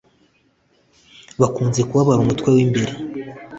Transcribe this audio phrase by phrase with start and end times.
[1.39, 2.91] bakunze kubabara umutwe wimbere